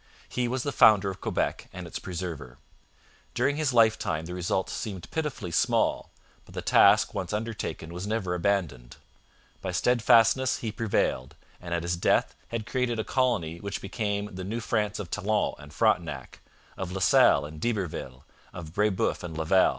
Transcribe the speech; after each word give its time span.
He 0.27 0.47
was 0.47 0.63
the 0.63 0.71
founder 0.71 1.11
of 1.11 1.21
Quebec 1.21 1.69
and 1.71 1.85
its 1.85 1.99
preserver. 1.99 2.57
During 3.35 3.57
his 3.57 3.71
lifetime 3.71 4.25
the 4.25 4.33
results 4.33 4.73
seemed 4.73 5.11
pitifully 5.11 5.51
small, 5.51 6.09
but 6.43 6.55
the 6.55 6.61
task 6.63 7.13
once 7.13 7.31
undertaken 7.31 7.93
was 7.93 8.07
never 8.07 8.33
abandoned. 8.33 8.95
By 9.61 9.71
steadfastness 9.71 10.57
he 10.57 10.71
prevailed, 10.71 11.35
and 11.61 11.71
at 11.75 11.83
his 11.83 11.95
death 11.97 12.33
had 12.47 12.65
created 12.65 12.97
a 12.97 13.03
colony 13.03 13.59
which 13.59 13.79
became 13.79 14.33
the 14.33 14.43
New 14.43 14.59
France 14.59 14.97
of 14.97 15.11
Talon 15.11 15.53
and 15.59 15.71
Frontenac, 15.71 16.39
of 16.77 16.91
La 16.91 16.99
Salle 16.99 17.45
and 17.45 17.61
D'Iberville, 17.61 18.25
of 18.53 18.73
Brebeuf 18.73 19.21
and 19.21 19.37
Laval. 19.37 19.69